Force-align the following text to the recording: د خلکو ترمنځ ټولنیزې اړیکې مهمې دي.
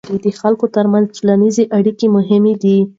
د 0.23 0.25
خلکو 0.41 0.65
ترمنځ 0.75 1.05
ټولنیزې 1.17 1.63
اړیکې 1.77 2.07
مهمې 2.15 2.53
دي. 2.63 2.77